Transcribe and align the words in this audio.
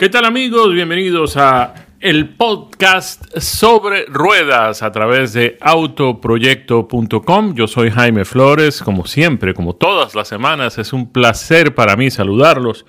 ¿Qué 0.00 0.08
tal 0.08 0.24
amigos? 0.24 0.72
Bienvenidos 0.72 1.36
a 1.36 1.74
el 2.00 2.30
podcast 2.30 3.36
sobre 3.36 4.06
ruedas 4.06 4.82
a 4.82 4.90
través 4.92 5.34
de 5.34 5.58
autoproyecto.com. 5.60 7.54
Yo 7.54 7.68
soy 7.68 7.90
Jaime 7.90 8.24
Flores, 8.24 8.80
como 8.80 9.06
siempre, 9.06 9.52
como 9.52 9.74
todas 9.74 10.14
las 10.14 10.26
semanas, 10.26 10.78
es 10.78 10.94
un 10.94 11.12
placer 11.12 11.74
para 11.74 11.96
mí 11.96 12.10
saludarlos 12.10 12.86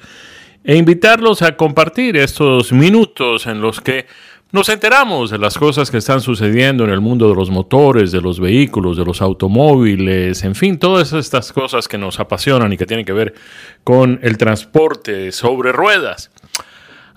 e 0.63 0.78
invitarlos 0.78 1.42
a 1.42 1.58
compartir 1.58 2.16
estos 2.16 2.71
minutos 2.71 3.46
en 3.46 3.59
los 3.59 3.82
que 3.82 4.05
nos 4.54 4.70
enteramos 4.70 5.32
de 5.32 5.38
las 5.38 5.57
cosas 5.57 5.91
que 5.91 5.98
están 5.98 6.21
sucediendo 6.21 6.86
en 6.86 6.91
el 6.91 7.02
mundo 7.02 7.28
de 7.28 7.36
los 7.36 7.50
motores, 7.50 8.14
de 8.14 8.21
los 8.21 8.39
vehículos, 8.39 8.96
de 8.96 9.04
los 9.04 9.21
automóviles, 9.21 10.46
en 10.46 10.55
fin, 10.55 10.80
todas 10.80 11.12
estas 11.12 11.52
cosas 11.52 11.89
que 11.89 11.98
nos 11.98 12.21
apasionan 12.21 12.71
y 12.71 12.78
que 12.78 12.86
tienen 12.86 13.05
que 13.05 13.12
ver 13.12 13.34
con 13.84 14.18
el 14.23 14.38
transporte 14.38 15.34
sobre 15.34 15.73
ruedas. 15.73 16.32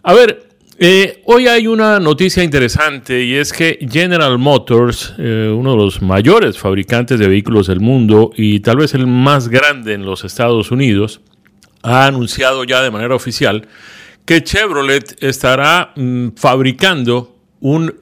A 0.07 0.13
ver, 0.13 0.47
eh, 0.79 1.23
hoy 1.25 1.49
hay 1.49 1.67
una 1.67 1.99
noticia 1.99 2.45
interesante 2.45 3.25
y 3.25 3.37
es 3.37 3.55
que 3.55 3.79
General 3.91 4.37
Motors, 4.37 5.15
eh, 5.17 5.51
uno 5.51 5.71
de 5.71 5.77
los 5.79 6.03
mayores 6.03 6.59
fabricantes 6.59 7.19
de 7.19 7.27
vehículos 7.27 7.69
del 7.69 7.81
mundo 7.81 8.31
y 8.37 8.61
tal 8.61 8.77
vez 8.77 8.93
el 8.93 9.07
más 9.07 9.49
grande 9.49 9.95
en 9.95 10.05
los 10.05 10.23
Estados 10.23 10.71
Unidos, 10.71 11.23
ha 11.83 12.05
anunciado 12.05 12.65
ya 12.65 12.83
de 12.83 12.91
manera 12.91 13.15
oficial 13.15 13.67
que 14.27 14.45
Chevrolet 14.45 15.17
estará 15.23 15.95
mm, 15.97 16.33
fabricando 16.37 17.39
un 17.61 17.95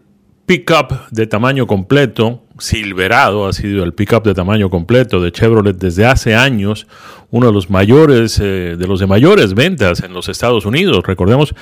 pickup 0.45 1.09
de 1.12 1.29
tamaño 1.29 1.69
completo, 1.69 2.41
Silverado 2.59 3.47
ha 3.47 3.52
sido 3.52 3.84
el 3.84 3.95
pickup 3.95 4.24
de 4.24 4.34
tamaño 4.34 4.70
completo 4.70 5.20
de 5.20 5.33
Chevrolet 5.33 5.77
desde 5.77 6.06
hace 6.06 6.34
años, 6.34 6.87
uno 7.30 7.47
de 7.47 7.52
los 7.52 7.70
mayores, 7.70 8.38
eh, 8.41 8.77
de 8.79 8.87
los 8.87 9.01
de 9.01 9.06
mayores 9.06 9.55
ventas 9.55 10.02
en 10.02 10.12
los 10.12 10.29
Estados 10.29 10.66
Unidos. 10.66 11.02
Recordemos 11.07 11.55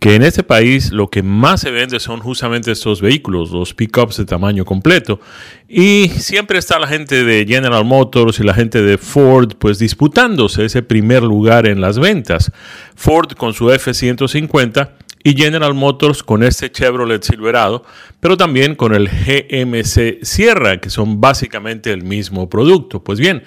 que 0.00 0.16
en 0.16 0.24
este 0.24 0.42
país 0.42 0.90
lo 0.90 1.08
que 1.08 1.22
más 1.22 1.60
se 1.60 1.70
vende 1.70 2.00
son 2.00 2.18
justamente 2.18 2.72
estos 2.72 3.00
vehículos, 3.00 3.52
los 3.52 3.72
pickups 3.72 4.16
de 4.16 4.24
tamaño 4.24 4.64
completo. 4.64 5.20
Y 5.68 6.08
siempre 6.08 6.58
está 6.58 6.80
la 6.80 6.88
gente 6.88 7.22
de 7.22 7.46
General 7.46 7.84
Motors 7.84 8.40
y 8.40 8.42
la 8.42 8.52
gente 8.52 8.82
de 8.82 8.98
Ford 8.98 9.52
pues 9.60 9.78
disputándose 9.78 10.64
ese 10.64 10.82
primer 10.82 11.22
lugar 11.22 11.68
en 11.68 11.80
las 11.80 12.00
ventas. 12.00 12.50
Ford 12.96 13.32
con 13.34 13.54
su 13.54 13.70
F-150 13.70 14.90
y 15.24 15.36
General 15.36 15.74
Motors 15.74 16.22
con 16.22 16.42
este 16.42 16.70
Chevrolet 16.70 17.22
Silverado, 17.22 17.84
pero 18.20 18.36
también 18.36 18.74
con 18.74 18.94
el 18.94 19.08
GMC 19.08 20.24
Sierra, 20.24 20.80
que 20.80 20.90
son 20.90 21.20
básicamente 21.20 21.92
el 21.92 22.02
mismo 22.02 22.48
producto. 22.48 23.02
Pues 23.02 23.18
bien, 23.18 23.42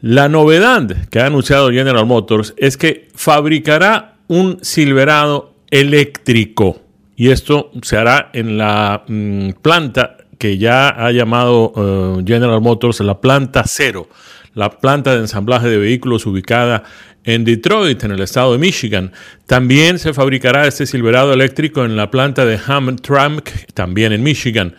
la 0.00 0.28
novedad 0.28 1.08
que 1.10 1.20
ha 1.20 1.26
anunciado 1.26 1.70
General 1.70 2.06
Motors 2.06 2.54
es 2.56 2.76
que 2.76 3.08
fabricará 3.14 4.16
un 4.28 4.58
Silverado 4.62 5.54
eléctrico. 5.70 6.80
Y 7.16 7.30
esto 7.30 7.70
se 7.82 7.96
hará 7.96 8.30
en 8.32 8.56
la 8.56 9.04
mm, 9.06 9.50
planta 9.60 10.16
que 10.38 10.56
ya 10.56 10.88
ha 10.88 11.12
llamado 11.12 11.72
eh, 11.76 12.22
General 12.26 12.62
Motors 12.62 13.00
la 13.00 13.20
planta 13.20 13.64
cero, 13.66 14.08
la 14.54 14.70
planta 14.78 15.14
de 15.14 15.20
ensamblaje 15.20 15.68
de 15.68 15.78
vehículos 15.78 16.26
ubicada 16.26 16.84
en 17.24 17.44
Detroit, 17.44 18.02
en 18.04 18.12
el 18.12 18.20
estado 18.20 18.52
de 18.52 18.58
Michigan. 18.58 19.12
También 19.46 19.98
se 19.98 20.14
fabricará 20.14 20.66
este 20.66 20.86
Silverado 20.86 21.32
eléctrico 21.32 21.84
en 21.84 21.96
la 21.96 22.10
planta 22.10 22.44
de 22.44 22.58
Hamtramck, 22.64 23.48
también 23.74 24.12
en 24.12 24.22
Michigan. 24.22 24.74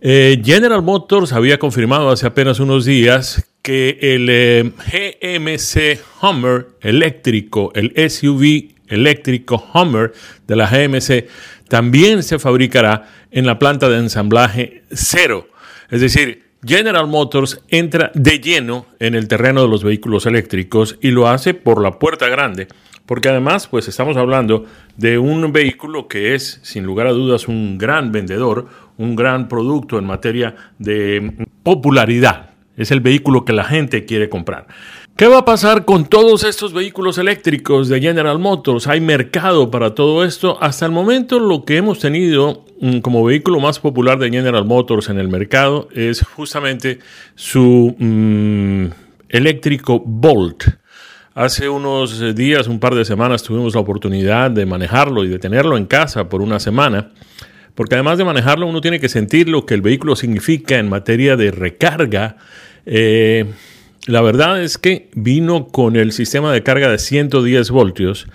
Eh, 0.00 0.40
General 0.44 0.82
Motors 0.82 1.32
había 1.32 1.58
confirmado 1.58 2.10
hace 2.10 2.26
apenas 2.26 2.60
unos 2.60 2.84
días 2.84 3.50
que 3.62 3.98
el 4.00 4.28
eh, 4.30 4.72
GMC 4.92 6.00
Hummer 6.22 6.68
eléctrico, 6.80 7.72
el 7.74 7.92
SUV 8.08 8.74
eléctrico 8.86 9.68
Hummer 9.74 10.12
de 10.46 10.56
la 10.56 10.66
GMC 10.66 11.26
también 11.68 12.22
se 12.22 12.38
fabricará 12.38 13.08
en 13.30 13.44
la 13.44 13.58
planta 13.58 13.88
de 13.88 13.98
ensamblaje 13.98 14.84
cero. 14.90 15.48
Es 15.90 16.00
decir, 16.00 16.47
General 16.64 17.06
Motors 17.06 17.62
entra 17.68 18.10
de 18.14 18.40
lleno 18.40 18.86
en 18.98 19.14
el 19.14 19.28
terreno 19.28 19.62
de 19.62 19.68
los 19.68 19.84
vehículos 19.84 20.26
eléctricos 20.26 20.98
y 21.00 21.12
lo 21.12 21.28
hace 21.28 21.54
por 21.54 21.80
la 21.80 22.00
puerta 22.00 22.28
grande, 22.28 22.66
porque 23.06 23.28
además 23.28 23.68
pues 23.68 23.86
estamos 23.86 24.16
hablando 24.16 24.64
de 24.96 25.18
un 25.18 25.52
vehículo 25.52 26.08
que 26.08 26.34
es 26.34 26.58
sin 26.64 26.84
lugar 26.84 27.06
a 27.06 27.12
dudas 27.12 27.46
un 27.46 27.78
gran 27.78 28.10
vendedor, 28.10 28.66
un 28.96 29.14
gran 29.14 29.46
producto 29.46 29.98
en 29.98 30.06
materia 30.06 30.56
de 30.78 31.46
popularidad. 31.62 32.50
Es 32.76 32.90
el 32.90 33.00
vehículo 33.00 33.44
que 33.44 33.52
la 33.52 33.64
gente 33.64 34.04
quiere 34.04 34.28
comprar. 34.28 34.66
¿Qué 35.18 35.26
va 35.26 35.38
a 35.38 35.44
pasar 35.44 35.84
con 35.84 36.04
todos 36.04 36.44
estos 36.44 36.72
vehículos 36.72 37.18
eléctricos 37.18 37.88
de 37.88 38.00
General 38.00 38.38
Motors? 38.38 38.86
¿Hay 38.86 39.00
mercado 39.00 39.68
para 39.68 39.92
todo 39.92 40.22
esto? 40.22 40.56
Hasta 40.60 40.86
el 40.86 40.92
momento 40.92 41.40
lo 41.40 41.64
que 41.64 41.76
hemos 41.76 41.98
tenido 41.98 42.64
mm, 42.80 42.98
como 42.98 43.24
vehículo 43.24 43.58
más 43.58 43.80
popular 43.80 44.20
de 44.20 44.30
General 44.30 44.64
Motors 44.64 45.08
en 45.08 45.18
el 45.18 45.26
mercado 45.26 45.88
es 45.92 46.22
justamente 46.22 47.00
su 47.34 47.96
mm, 47.98 48.84
eléctrico 49.28 50.00
Bolt. 50.06 50.62
Hace 51.34 51.68
unos 51.68 52.36
días, 52.36 52.68
un 52.68 52.78
par 52.78 52.94
de 52.94 53.04
semanas, 53.04 53.42
tuvimos 53.42 53.74
la 53.74 53.80
oportunidad 53.80 54.52
de 54.52 54.66
manejarlo 54.66 55.24
y 55.24 55.28
de 55.28 55.40
tenerlo 55.40 55.76
en 55.76 55.86
casa 55.86 56.28
por 56.28 56.42
una 56.42 56.60
semana, 56.60 57.10
porque 57.74 57.96
además 57.96 58.18
de 58.18 58.24
manejarlo 58.24 58.68
uno 58.68 58.80
tiene 58.80 59.00
que 59.00 59.08
sentir 59.08 59.48
lo 59.48 59.66
que 59.66 59.74
el 59.74 59.82
vehículo 59.82 60.14
significa 60.14 60.78
en 60.78 60.88
materia 60.88 61.36
de 61.36 61.50
recarga. 61.50 62.36
Eh, 62.86 63.46
la 64.08 64.22
verdad 64.22 64.62
es 64.62 64.78
que 64.78 65.10
vino 65.14 65.68
con 65.68 65.94
el 65.94 66.12
sistema 66.12 66.50
de 66.50 66.62
carga 66.62 66.90
de 66.90 66.98
110 66.98 67.70
voltios 67.70 68.26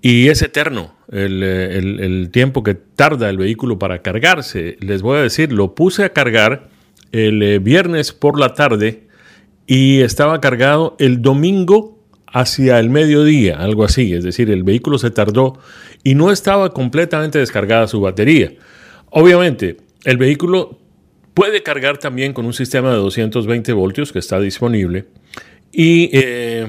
y 0.00 0.28
es 0.28 0.40
eterno 0.40 0.94
el, 1.12 2.30
tiempo 2.32 2.62
que 2.62 2.74
tarda 2.74 3.28
el 3.28 3.36
vehículo 3.36 3.78
para 3.78 4.00
cargarse. 4.00 4.78
Les 4.80 5.02
voy 5.02 5.18
a 5.18 5.22
decir, 5.22 5.52
lo 5.52 5.74
puse 5.74 6.04
a 6.04 6.14
cargar 6.14 6.70
el 7.12 7.42
eh, 7.42 7.58
viernes 7.58 8.14
por 8.14 8.40
la 8.40 8.54
tarde 8.54 9.06
y 9.66 10.00
estaba 10.00 10.40
cargado 10.40 10.96
el 10.98 11.20
domingo 11.20 11.98
hacia 12.26 12.80
el 12.80 12.88
mediodía, 12.88 13.58
algo 13.58 13.84
así. 13.84 14.14
Es 14.14 14.24
decir, 14.24 14.50
el 14.50 14.62
vehículo 14.62 14.96
se 14.96 15.10
tardó 15.10 15.58
y 16.02 16.14
no 16.14 16.32
estaba 16.32 16.70
completamente 16.70 17.38
descargada 17.38 17.86
su 17.86 18.00
batería. 18.00 18.54
Obviamente, 19.10 19.76
el 20.04 20.16
vehículo 20.16 20.78
Puede 21.34 21.62
cargar 21.62 21.98
también 21.98 22.32
con 22.32 22.44
un 22.44 22.52
sistema 22.52 22.90
de 22.90 22.96
220 22.96 23.72
voltios 23.72 24.12
que 24.12 24.18
está 24.18 24.38
disponible 24.38 25.06
y 25.72 26.10
eh, 26.12 26.66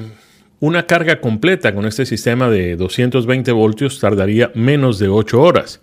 una 0.61 0.87
carga 0.87 1.19
completa 1.19 1.75
con 1.75 1.85
este 1.85 2.05
sistema 2.05 2.49
de 2.49 2.77
220 2.77 3.51
voltios 3.51 3.99
tardaría 3.99 4.51
menos 4.55 4.99
de 4.99 5.09
8 5.09 5.41
horas. 5.41 5.81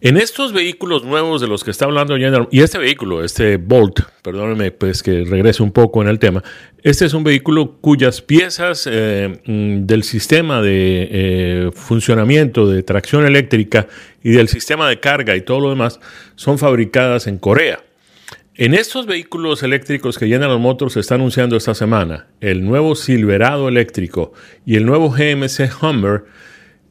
En 0.00 0.18
estos 0.18 0.52
vehículos 0.52 1.04
nuevos 1.04 1.40
de 1.40 1.48
los 1.48 1.64
que 1.64 1.70
está 1.70 1.86
hablando 1.86 2.14
General, 2.16 2.48
y 2.50 2.60
este 2.60 2.78
vehículo, 2.78 3.24
este 3.24 3.56
Bolt, 3.56 4.00
perdónenme 4.22 4.70
pues 4.70 5.02
que 5.02 5.24
regrese 5.24 5.62
un 5.62 5.72
poco 5.72 6.02
en 6.02 6.08
el 6.08 6.18
tema, 6.18 6.42
este 6.82 7.06
es 7.06 7.14
un 7.14 7.24
vehículo 7.24 7.78
cuyas 7.80 8.20
piezas 8.22 8.86
eh, 8.90 9.40
mm, 9.46 9.86
del 9.86 10.02
sistema 10.02 10.60
de 10.60 11.08
eh, 11.10 11.70
funcionamiento 11.74 12.68
de 12.68 12.82
tracción 12.82 13.26
eléctrica 13.26 13.88
y 14.22 14.30
del 14.30 14.48
sistema 14.48 14.88
de 14.88 15.00
carga 15.00 15.34
y 15.34 15.40
todo 15.40 15.60
lo 15.60 15.70
demás 15.70 15.98
son 16.34 16.58
fabricadas 16.58 17.26
en 17.26 17.38
Corea. 17.38 17.85
En 18.58 18.72
estos 18.72 19.04
vehículos 19.04 19.62
eléctricos 19.62 20.16
que 20.16 20.28
General 20.28 20.58
Motors 20.58 20.94
se 20.94 21.00
está 21.00 21.16
anunciando 21.16 21.58
esta 21.58 21.74
semana, 21.74 22.28
el 22.40 22.64
nuevo 22.64 22.94
Silverado 22.94 23.68
eléctrico 23.68 24.32
y 24.64 24.76
el 24.76 24.86
nuevo 24.86 25.10
GMC 25.10 25.70
Hummer, 25.82 26.24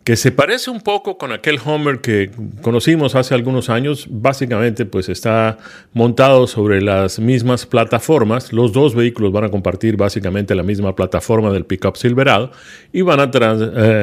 que 0.04 0.16
se 0.16 0.32
parece 0.32 0.70
un 0.70 0.82
poco 0.82 1.18
con 1.18 1.32
aquel 1.32 1.58
Hummer 1.66 2.02
que 2.02 2.30
conocimos 2.62 3.16
hace 3.16 3.34
algunos 3.34 3.72
años, 3.72 4.06
básicamente 4.12 4.86
pues 4.86 5.10
está 5.10 5.58
montado 5.92 6.46
sobre 6.46 6.84
las 6.84 7.18
mismas 7.18 7.66
plataformas, 7.66 8.54
los 8.54 8.72
dos 8.72 8.94
vehículos 8.94 9.32
van 9.32 9.46
a 9.46 9.50
compartir 9.50 9.98
básicamente 9.98 10.54
la 10.54 10.62
misma 10.62 10.96
plataforma 10.96 11.52
del 11.52 11.66
pickup 11.66 11.96
Silverado 11.96 12.52
y 12.94 13.02
van 13.02 13.22
a 13.22 13.32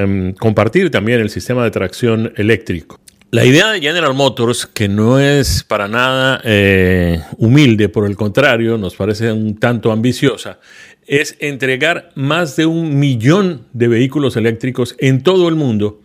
em, 0.03 0.35
compartir 0.35 0.91
también 0.91 1.21
el 1.21 1.31
sistema 1.31 1.63
de 1.63 1.71
tracción 1.71 2.33
eléctrico. 2.35 2.99
La 3.35 3.47
idea 3.47 3.73
de 3.73 3.81
General 3.81 4.13
Motors, 4.13 4.67
que 4.67 4.91
no 4.91 5.19
es 5.19 5.65
para 5.65 5.89
nada 5.89 6.43
eh, 6.45 7.23
humilde, 7.39 7.89
por 7.89 8.05
el 8.05 8.15
contrario, 8.15 8.77
nos 8.77 8.95
parece 8.95 9.33
un 9.33 9.57
tanto 9.57 9.91
ambiciosa, 9.91 10.61
es 11.07 11.39
entregar 11.41 12.11
más 12.15 12.57
de 12.57 12.67
un 12.67 12.99
millón 12.99 13.63
de 13.73 13.89
vehículos 13.89 14.37
eléctricos 14.37 14.97
en 14.99 15.23
todo 15.23 15.49
el 15.49 15.55
mundo 15.55 16.03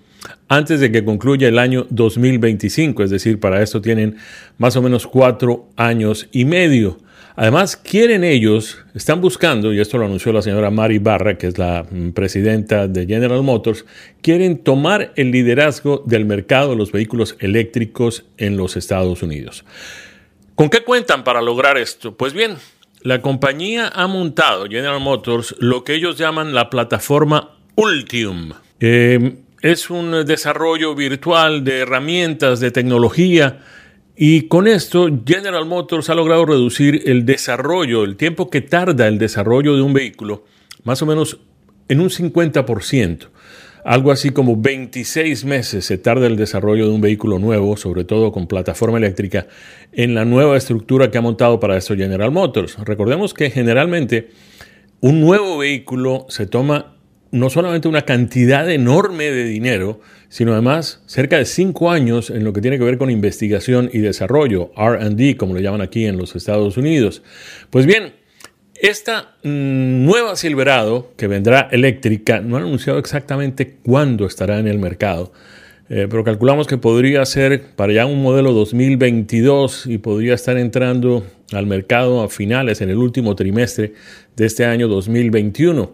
antes 0.48 0.80
de 0.80 0.90
que 0.90 1.04
concluya 1.04 1.50
el 1.50 1.60
año 1.60 1.86
2025. 1.90 3.04
Es 3.04 3.10
decir, 3.10 3.42
para 3.42 3.62
esto 3.62 3.82
tienen 3.82 4.16
más 4.58 4.78
o 4.78 4.82
menos 4.82 5.06
cuatro 5.06 5.68
años 5.76 6.30
y 6.32 6.46
medio. 6.46 6.98
Además, 7.36 7.78
quieren 7.78 8.24
ellos, 8.24 8.80
están 8.96 9.22
buscando, 9.22 9.72
y 9.72 9.80
esto 9.80 10.00
lo 10.00 10.06
anunció 10.06 10.34
la 10.34 10.42
señora 10.42 10.72
Mari 10.72 10.98
Barra, 10.98 11.38
que 11.38 11.46
es 11.46 11.60
la 11.60 11.86
mm, 11.90 12.10
presidenta 12.10 12.88
de 12.88 13.06
General 13.06 13.44
Motors, 13.44 13.86
quieren 14.24 14.58
tomar 14.58 15.14
el 15.16 15.30
liderazgo 15.30 16.04
del 16.06 16.26
mercado 16.26 16.72
de 16.72 16.78
los 16.78 16.92
vehículos 16.92 17.36
eléctricos 17.40 18.26
en 18.38 18.58
los 18.58 18.76
Estados 18.76 19.22
Unidos. 19.22 19.66
¿Con 20.56 20.72
qué 20.72 20.84
cuentan 20.84 21.24
para 21.24 21.44
lograr 21.44 21.78
esto? 21.78 22.18
Pues 22.18 22.34
bien, 22.34 22.56
la 23.04 23.22
compañía 23.22 23.92
ha 23.94 24.08
montado, 24.08 24.66
General 24.66 25.00
Motors, 25.00 25.56
lo 25.60 25.84
que 25.84 25.94
ellos 25.94 26.18
llaman 26.18 26.56
la 26.56 26.72
plataforma 26.72 27.52
Ultium. 27.76 28.54
Eh, 28.80 29.36
es 29.62 29.92
un 29.92 30.26
desarrollo 30.26 30.96
virtual 30.96 31.64
de 31.64 31.80
herramientas, 31.80 32.60
de 32.60 32.72
tecnología, 32.72 33.60
y 34.18 34.48
con 34.48 34.68
esto 34.68 35.08
General 35.26 35.66
Motors 35.66 36.10
ha 36.10 36.16
logrado 36.16 36.46
reducir 36.46 37.04
el 37.06 37.26
desarrollo, 37.26 38.04
el 38.04 38.18
tiempo 38.18 38.50
que 38.50 38.62
tarda 38.62 39.08
el 39.08 39.20
desarrollo 39.20 39.76
de 39.76 39.84
un 39.84 39.94
vehículo, 39.94 40.44
más 40.84 41.02
o 41.04 41.06
menos 41.06 41.40
en 41.88 42.02
un 42.02 42.10
50%. 42.10 43.30
Algo 43.86 44.12
así 44.12 44.32
como 44.32 44.58
26 44.58 45.46
meses 45.46 45.86
se 45.86 45.98
tarda 45.98 46.28
el 46.28 46.36
desarrollo 46.36 46.88
de 46.88 46.94
un 46.94 47.00
vehículo 47.00 47.40
nuevo, 47.40 47.78
sobre 47.78 48.04
todo 48.04 48.32
con 48.32 48.48
plataforma 48.48 48.98
eléctrica, 48.98 49.48
en 49.94 50.16
la 50.16 50.26
nueva 50.26 50.58
estructura 50.58 51.10
que 51.10 51.20
ha 51.20 51.22
montado 51.22 51.60
para 51.60 51.78
esto 51.78 51.96
General 51.96 52.32
Motors. 52.32 52.78
Recordemos 52.80 53.34
que 53.34 53.50
generalmente 53.50 54.32
un 55.00 55.22
nuevo 55.22 55.60
vehículo 55.60 56.26
se 56.28 56.48
toma 56.48 56.97
no 57.32 57.50
solamente 57.50 57.88
una 57.88 58.04
cantidad 58.04 58.70
enorme 58.70 59.26
de 59.26 59.46
dinero, 59.46 60.00
sino 60.30 60.54
además 60.54 61.02
cerca 61.06 61.38
de 61.38 61.46
cinco 61.46 61.92
años 61.92 62.30
en 62.30 62.44
lo 62.44 62.54
que 62.54 62.62
tiene 62.62 62.78
que 62.78 62.84
ver 62.84 62.98
con 62.98 63.10
investigación 63.10 63.90
y 63.92 64.00
desarrollo, 64.00 64.72
RD, 64.76 65.38
como 65.38 65.56
le 65.56 65.62
llaman 65.62 65.82
aquí 65.82 66.06
en 66.06 66.18
los 66.18 66.36
Estados 66.36 66.78
Unidos. 66.78 67.24
Pues 67.70 67.86
bien, 67.86 68.14
esta 68.82 69.36
mm, 69.44 70.06
nueva 70.06 70.36
Silverado, 70.36 71.12
que 71.18 71.28
vendrá 71.28 71.68
eléctrica, 71.72 72.42
no 72.42 72.58
han 72.58 72.64
anunciado 72.64 73.00
exactamente 73.00 73.78
cuándo 73.84 74.26
estará 74.26 74.60
en 74.60 74.68
el 74.68 74.78
mercado, 74.78 75.32
eh, 75.90 76.08
pero 76.10 76.24
calculamos 76.24 76.68
que 76.68 76.78
podría 76.78 77.26
ser 77.26 77.64
para 77.76 77.94
ya 77.94 78.06
un 78.06 78.22
modelo 78.22 78.52
2022 78.52 79.88
y 79.88 79.98
podría 80.00 80.34
estar 80.36 80.58
entrando 80.58 81.26
al 81.54 81.66
mercado 81.66 82.22
a 82.22 82.30
finales, 82.30 82.82
en 82.82 82.90
el 82.90 82.98
último 82.98 83.36
trimestre 83.36 83.94
de 84.36 84.46
este 84.46 84.66
año 84.66 84.88
2021. 84.90 85.94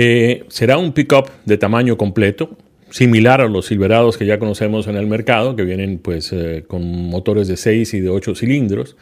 Eh, 0.00 0.44
será 0.46 0.78
un 0.78 0.92
pickup 0.92 1.28
de 1.44 1.58
tamaño 1.58 1.98
completo, 1.98 2.56
similar 2.88 3.40
a 3.40 3.48
los 3.48 3.66
Silverados 3.66 4.16
que 4.16 4.26
ya 4.26 4.38
conocemos 4.38 4.86
en 4.86 4.94
el 4.94 5.08
mercado, 5.08 5.56
que 5.56 5.64
vienen 5.64 5.98
pues 5.98 6.32
eh, 6.32 6.62
con 6.68 7.08
motores 7.08 7.48
de 7.48 7.56
6 7.56 7.94
y 7.94 8.00
de 8.00 8.08
8 8.08 8.36
cilindros. 8.36 8.96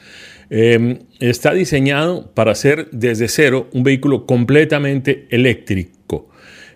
Em, 0.48 1.00
está 1.20 1.52
diseñado 1.52 2.32
para 2.32 2.54
ser 2.54 2.88
desde 2.93 3.28
cero 3.28 3.69
un 3.75 3.82
vehículo 3.82 4.25
completamente 4.25 5.26
eléctrico. 5.28 6.31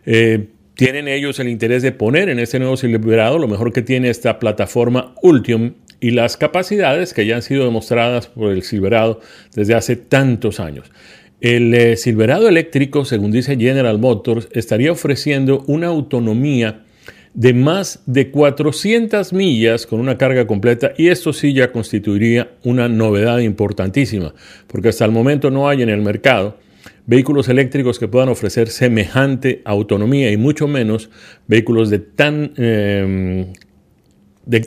Eh, 0.04 0.48
tienen 0.74 1.08
ellos 1.08 1.40
el 1.40 1.48
interés 1.48 1.82
de 1.82 1.92
poner 1.92 2.28
en 2.28 2.40
este 2.40 2.58
nuevo 2.58 2.76
Silverado 2.76 3.38
lo 3.38 3.48
mejor 3.48 3.72
que 3.72 3.80
tiene 3.80 4.10
esta 4.10 4.38
plataforma 4.38 5.14
Ultium 5.22 5.76
y 5.98 6.10
las 6.10 6.36
capacidades 6.36 7.14
que 7.14 7.24
ya 7.24 7.36
han 7.36 7.42
sido 7.42 7.64
demostradas 7.64 8.26
por 8.26 8.52
el 8.52 8.64
Silverado 8.64 9.20
desde 9.54 9.74
hace 9.74 9.96
tantos 9.96 10.60
años. 10.60 10.90
El 11.40 11.72
eh, 11.74 11.96
Silverado 11.96 12.48
eléctrico, 12.48 13.04
según 13.04 13.30
dice 13.30 13.56
General 13.56 13.98
Motors, 13.98 14.48
estaría 14.52 14.92
ofreciendo 14.92 15.64
una 15.66 15.86
autonomía 15.86 16.84
de 17.32 17.54
más 17.54 18.02
de 18.06 18.30
400 18.30 19.32
millas 19.32 19.86
con 19.86 20.00
una 20.00 20.18
carga 20.18 20.46
completa 20.46 20.92
y 20.98 21.08
esto 21.08 21.32
sí 21.32 21.54
ya 21.54 21.72
constituiría 21.72 22.50
una 22.64 22.88
novedad 22.88 23.38
importantísima, 23.38 24.34
porque 24.66 24.88
hasta 24.88 25.04
el 25.04 25.12
momento 25.12 25.50
no 25.50 25.68
hay 25.68 25.82
en 25.82 25.88
el 25.88 26.02
mercado 26.02 26.58
vehículos 27.06 27.48
eléctricos 27.48 27.98
que 27.98 28.08
puedan 28.08 28.28
ofrecer 28.28 28.68
semejante 28.68 29.62
autonomía 29.64 30.30
y 30.30 30.36
mucho 30.36 30.68
menos 30.68 31.10
vehículos 31.46 31.88
de 31.88 32.00
tan 32.00 32.52
em, 32.56 33.52
de, 34.44 34.60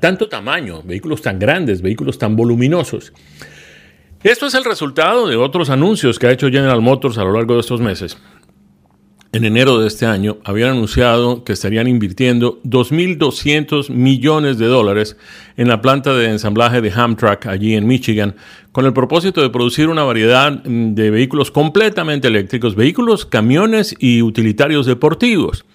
tanto 0.00 0.28
tamaño, 0.28 0.82
vehículos 0.82 1.20
tan 1.22 1.38
grandes, 1.38 1.82
vehículos 1.82 2.18
tan 2.18 2.36
voluminosos. 2.36 3.12
Esto 4.22 4.46
es 4.46 4.54
el 4.54 4.64
resultado 4.64 5.28
de 5.28 5.36
otros 5.36 5.70
anuncios 5.70 6.18
que 6.18 6.26
ha 6.26 6.32
hecho 6.32 6.48
General 6.48 6.80
Motors 6.80 7.18
a 7.18 7.24
lo 7.24 7.32
largo 7.32 7.54
de 7.54 7.60
estos 7.60 7.80
meses. 7.80 8.16
En 9.32 9.44
enero 9.44 9.78
de 9.78 9.86
este 9.86 10.06
año 10.06 10.38
habían 10.44 10.70
anunciado 10.70 11.44
que 11.44 11.52
estarían 11.52 11.86
invirtiendo 11.86 12.58
2.200 12.62 13.90
millones 13.90 14.56
de 14.56 14.66
dólares 14.66 15.18
en 15.58 15.68
la 15.68 15.82
planta 15.82 16.14
de 16.14 16.30
ensamblaje 16.30 16.80
de 16.80 16.90
Hamtramck 16.90 17.46
allí 17.46 17.74
en 17.74 17.86
Michigan, 17.86 18.34
con 18.72 18.86
el 18.86 18.94
propósito 18.94 19.42
de 19.42 19.50
producir 19.50 19.88
una 19.88 20.04
variedad 20.04 20.50
de 20.50 21.10
vehículos 21.10 21.50
completamente 21.50 22.28
eléctricos, 22.28 22.74
vehículos, 22.74 23.26
camiones 23.26 23.94
y 23.98 24.22
utilitarios 24.22 24.86
deportivos. 24.86 25.66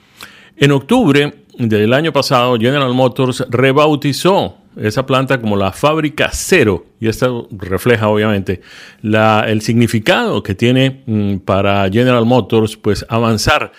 En 0.58 0.72
octubre 0.72 1.46
del 1.60 1.94
año 1.94 2.12
pasado, 2.12 2.58
General 2.58 2.94
Motors 2.94 3.46
rebautizó 3.50 4.61
esa 4.76 5.06
planta 5.06 5.40
como 5.40 5.58
la 5.58 5.72
fábrica 5.72 6.30
cero, 6.32 6.86
y 7.00 7.08
esto 7.08 7.48
refleja 7.52 8.08
obviamente 8.08 8.62
el 9.04 9.62
significado 9.62 10.44
que 10.44 10.56
tiene 10.56 11.04
mm, 11.06 11.38
para 11.38 11.90
General 11.90 12.26
Motors, 12.26 12.78
pues 12.78 13.06
avanzar 13.10 13.72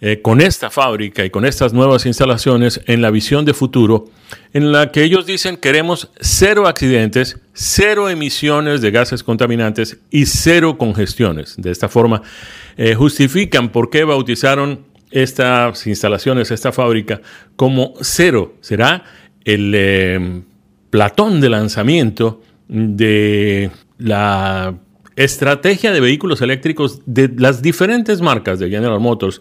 eh, 0.00 0.20
con 0.20 0.40
esta 0.40 0.68
fábrica 0.70 1.24
y 1.24 1.30
con 1.30 1.46
estas 1.46 1.72
nuevas 1.72 2.04
instalaciones 2.04 2.80
en 2.86 3.00
la 3.00 3.10
visión 3.10 3.44
de 3.44 3.54
futuro, 3.54 4.06
en 4.52 4.70
la 4.70 4.92
que 4.92 5.02
ellos 5.02 5.24
dicen 5.24 5.56
queremos 5.56 6.10
cero 6.20 6.66
accidentes, 6.66 7.40
cero 7.54 8.10
emisiones 8.10 8.82
de 8.82 8.90
gases 8.90 9.22
contaminantes 9.22 9.96
y 10.10 10.26
cero 10.26 10.76
congestiones. 10.76 11.54
De 11.56 11.70
esta 11.70 11.88
forma, 11.88 12.20
eh, 12.76 12.94
justifican 12.94 13.70
por 13.70 13.88
qué 13.88 14.04
bautizaron 14.04 14.84
estas 15.10 15.86
instalaciones, 15.86 16.50
esta 16.50 16.72
fábrica, 16.72 17.22
como 17.54 17.94
cero. 18.00 18.56
Será 18.60 19.04
el 19.44 19.72
eh, 19.74 20.42
platón 20.90 21.40
de 21.40 21.50
lanzamiento 21.50 22.40
de 22.68 23.70
la 23.98 24.74
estrategia 25.16 25.92
de 25.92 26.00
vehículos 26.00 26.40
eléctricos 26.40 27.00
de 27.06 27.30
las 27.36 27.62
diferentes 27.62 28.20
marcas 28.20 28.58
de 28.58 28.68
General 28.70 29.00
Motors, 29.00 29.40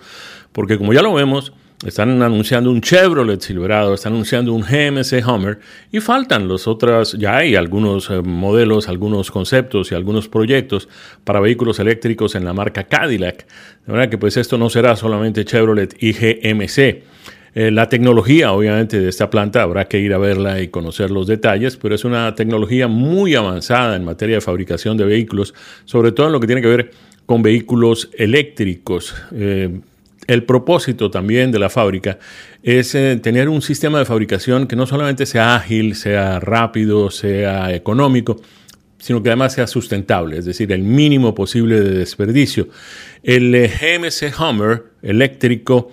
porque 0.52 0.78
como 0.78 0.94
ya 0.94 1.02
lo 1.02 1.14
vemos, 1.14 1.54
están 1.86 2.22
anunciando 2.22 2.72
un 2.72 2.80
Chevrolet 2.80 3.42
Silverado, 3.42 3.94
están 3.94 4.14
anunciando 4.14 4.54
un 4.54 4.62
GMC 4.62 5.28
Hummer 5.28 5.60
y 5.92 6.00
faltan 6.00 6.48
los 6.48 6.66
otros, 6.68 7.18
ya 7.20 7.38
hay 7.38 7.56
algunos 7.56 8.10
eh, 8.10 8.22
modelos, 8.22 8.88
algunos 8.88 9.32
conceptos 9.32 9.92
y 9.92 9.96
algunos 9.96 10.30
proyectos 10.30 10.88
para 11.26 11.42
vehículos 11.42 11.80
eléctricos 11.80 12.36
en 12.36 12.46
la 12.46 12.54
marca 12.54 12.86
Cadillac. 12.86 13.46
De 13.86 13.92
manera 13.92 14.10
que 14.10 14.18
pues 14.18 14.38
esto 14.38 14.58
no 14.58 14.70
será 14.70 14.96
solamente 14.96 15.44
Chevrolet 15.44 15.96
y 16.00 16.14
GMC. 16.14 17.04
Eh, 17.56 17.70
la 17.70 17.88
tecnología, 17.88 18.52
obviamente, 18.52 19.00
de 19.00 19.10
esta 19.10 19.30
planta 19.30 19.62
habrá 19.62 19.86
que 19.86 20.00
ir 20.00 20.14
a 20.14 20.18
verla 20.18 20.60
y 20.62 20.70
conocer 20.70 21.12
los 21.12 21.28
detalles, 21.28 21.78
pero 21.78 21.94
es 21.94 22.04
una 22.04 22.34
tecnología 22.34 22.88
muy 22.88 23.36
avanzada 23.36 23.96
en 23.96 24.04
materia 24.04 24.36
de 24.36 24.42
fabricación 24.42 24.98
de 24.98 25.06
vehículos, 25.06 25.54
sobre 25.86 26.12
todo 26.12 26.28
en 26.28 26.34
lo 26.34 26.40
que 26.40 26.48
tiene 26.48 26.62
que 26.62 26.68
ver 26.68 26.92
con 27.28 27.44
vehículos 27.44 28.10
eléctricos. 28.18 29.14
Eh, 29.34 29.82
el 30.26 30.44
propósito 30.44 31.12
también 31.12 31.52
de 31.52 31.60
la 31.60 31.70
fábrica 31.70 32.18
es 32.64 32.96
eh, 32.96 33.20
tener 33.22 33.50
un 33.50 33.62
sistema 33.62 34.00
de 34.00 34.06
fabricación 34.06 34.68
que 34.68 34.76
no 34.76 34.88
solamente 34.88 35.26
sea 35.26 35.56
ágil, 35.56 35.96
sea 35.96 36.40
rápido, 36.40 37.12
sea 37.12 37.74
económico, 37.74 38.42
sino 38.98 39.22
que 39.22 39.30
además 39.30 39.54
sea 39.54 39.68
sustentable, 39.68 40.38
es 40.38 40.46
decir, 40.46 40.72
el 40.72 40.82
mínimo 40.82 41.36
posible 41.36 41.80
de 41.82 41.98
desperdicio. 41.98 42.70
El 43.22 43.52
GMC 43.52 44.34
Hummer 44.40 44.84
eléctrico 45.02 45.92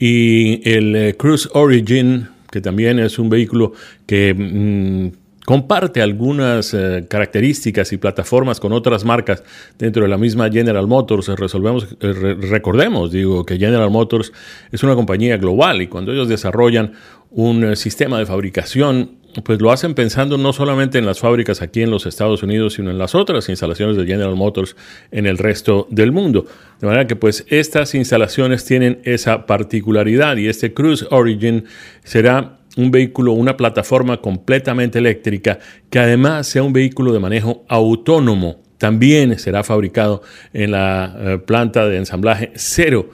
y 0.00 0.66
el 0.68 0.96
eh, 0.96 1.14
Cruise 1.16 1.48
Origin, 1.52 2.26
que 2.50 2.62
también 2.62 2.98
es 2.98 3.18
un 3.18 3.28
vehículo 3.28 3.74
que 4.06 4.32
mm, 4.34 5.44
comparte 5.44 6.00
algunas 6.00 6.72
eh, 6.72 7.04
características 7.06 7.92
y 7.92 7.98
plataformas 7.98 8.60
con 8.60 8.72
otras 8.72 9.04
marcas 9.04 9.44
dentro 9.78 10.02
de 10.02 10.08
la 10.08 10.16
misma 10.16 10.50
General 10.50 10.86
Motors. 10.86 11.28
Resolvemos, 11.28 11.86
eh, 12.00 12.12
recordemos, 12.40 13.12
digo, 13.12 13.44
que 13.44 13.58
General 13.58 13.90
Motors 13.90 14.32
es 14.72 14.82
una 14.82 14.94
compañía 14.94 15.36
global 15.36 15.82
y 15.82 15.86
cuando 15.86 16.12
ellos 16.12 16.30
desarrollan 16.30 16.94
un 17.30 17.76
sistema 17.76 18.18
de 18.18 18.24
fabricación 18.24 19.19
pues 19.44 19.60
lo 19.60 19.70
hacen 19.70 19.94
pensando 19.94 20.38
no 20.38 20.52
solamente 20.52 20.98
en 20.98 21.06
las 21.06 21.20
fábricas 21.20 21.62
aquí 21.62 21.82
en 21.82 21.90
los 21.90 22.06
Estados 22.06 22.42
Unidos, 22.42 22.74
sino 22.74 22.90
en 22.90 22.98
las 22.98 23.14
otras 23.14 23.48
instalaciones 23.48 23.96
de 23.96 24.06
General 24.06 24.34
Motors 24.34 24.76
en 25.10 25.26
el 25.26 25.38
resto 25.38 25.86
del 25.90 26.12
mundo. 26.12 26.46
De 26.80 26.86
manera 26.86 27.06
que 27.06 27.16
pues 27.16 27.44
estas 27.48 27.94
instalaciones 27.94 28.64
tienen 28.64 29.00
esa 29.04 29.46
particularidad 29.46 30.36
y 30.36 30.48
este 30.48 30.72
Cruise 30.74 31.06
Origin 31.10 31.64
será 32.04 32.58
un 32.76 32.90
vehículo, 32.90 33.32
una 33.32 33.56
plataforma 33.56 34.20
completamente 34.20 34.98
eléctrica 34.98 35.58
que 35.90 35.98
además 35.98 36.46
sea 36.46 36.62
un 36.62 36.72
vehículo 36.72 37.12
de 37.12 37.18
manejo 37.18 37.64
autónomo. 37.68 38.62
También 38.78 39.38
será 39.38 39.62
fabricado 39.62 40.22
en 40.52 40.70
la 40.70 41.14
eh, 41.18 41.38
planta 41.38 41.86
de 41.86 41.98
ensamblaje 41.98 42.52
cero 42.54 43.10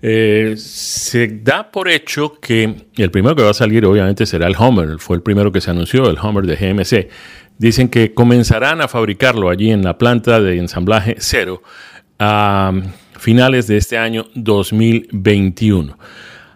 eh, 0.00 0.54
se 0.56 1.26
da 1.42 1.70
por 1.70 1.88
hecho 1.88 2.38
que 2.40 2.86
el 2.96 3.10
primero 3.10 3.34
que 3.34 3.42
va 3.42 3.50
a 3.50 3.54
salir 3.54 3.84
obviamente 3.84 4.26
será 4.26 4.46
el 4.46 4.56
Hummer, 4.56 4.98
fue 4.98 5.16
el 5.16 5.22
primero 5.22 5.50
que 5.50 5.60
se 5.60 5.70
anunció, 5.70 6.08
el 6.08 6.18
Hummer 6.18 6.46
de 6.46 6.56
GMC. 6.56 7.08
Dicen 7.58 7.88
que 7.88 8.14
comenzarán 8.14 8.80
a 8.80 8.88
fabricarlo 8.88 9.50
allí 9.50 9.70
en 9.70 9.82
la 9.82 9.98
planta 9.98 10.40
de 10.40 10.58
ensamblaje 10.58 11.16
cero 11.18 11.62
a 12.18 12.72
finales 13.18 13.66
de 13.66 13.76
este 13.76 13.98
año 13.98 14.26
2021. 14.34 15.98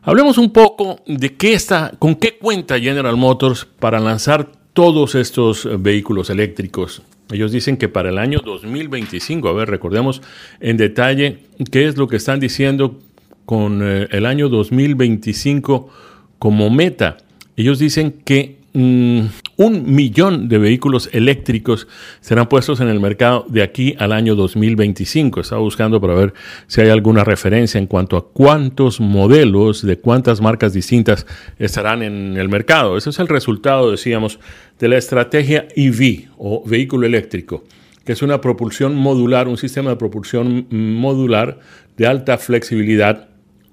Hablemos 0.03 0.39
un 0.39 0.53
poco 0.53 1.01
de 1.07 1.35
qué 1.37 1.55
está, 1.55 1.93
con 1.99 2.15
qué 2.15 2.39
cuenta 2.39 2.79
General 2.79 3.17
Motors 3.17 3.65
para 3.65 3.99
lanzar 3.99 4.51
todos 4.73 5.15
estos 5.15 5.69
vehículos 5.81 6.31
eléctricos. 6.31 7.03
Ellos 7.31 7.51
dicen 7.51 7.77
que 7.77 7.89
para 7.89 8.11
el 8.11 8.19
año 8.19 8.41
2025, 8.45 9.49
a 9.49 9.53
ver, 9.53 9.69
recordemos 9.69 10.23
en 10.61 10.77
detalle 10.77 11.39
qué 11.71 11.87
es 11.87 11.97
lo 11.97 12.09
que 12.09 12.17
están 12.17 12.41
diciendo 12.41 12.99
con 13.53 13.83
eh, 13.83 14.09
el 14.13 14.25
año 14.25 14.49
2025 14.49 15.91
como 16.39 16.71
meta. 16.71 17.19
Ellos 17.55 17.79
dicen 17.79 18.23
que 18.25 18.57
mm, 18.73 19.21
un 19.59 19.95
millón 19.95 20.49
de 20.49 20.57
vehículos 20.57 21.11
eléctricos 21.13 21.87
serán 22.23 22.49
puestos 22.49 22.81
en 22.81 22.89
el 22.89 22.99
mercado 22.99 23.45
de 23.51 23.63
aquí 23.63 23.95
al 23.99 24.13
año 24.13 24.37
2025. 24.37 25.41
Estaba 25.43 25.61
buscando 25.61 26.01
para 26.01 26.15
ver 26.15 26.33
si 26.67 26.81
hay 26.81 26.89
alguna 26.89 27.25
referencia 27.25 27.79
en 27.79 27.87
cuanto 27.87 28.17
a 28.17 28.27
cuántos 28.27 29.03
modelos 29.03 29.83
de 29.83 29.99
cuántas 29.99 30.41
marcas 30.41 30.73
distintas 30.73 31.27
estarán 31.59 32.03
en 32.03 32.39
el 32.39 32.49
mercado. 32.49 32.97
Ese 32.97 33.11
es 33.11 33.19
el 33.19 33.29
resultado, 33.29 33.91
decíamos, 33.91 34.41
de 34.79 34.89
la 34.89 34.97
estrategia 34.97 35.69
EV 35.77 36.31
o 36.39 36.63
vehículo 36.65 37.07
eléctrico 37.07 37.65
que 38.07 38.11
es 38.11 38.23
una 38.23 38.41
propulsión 38.41 38.97
modular, 38.97 39.47
un 39.47 39.57
sistema 39.57 39.91
de 39.91 39.97
propulsión 39.97 40.67
modular 40.71 41.61
de 41.97 42.09
alta 42.09 42.37
flexibilidad 42.37 43.29